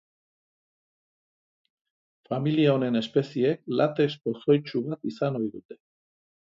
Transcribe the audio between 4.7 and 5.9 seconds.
bat izan ohi dute.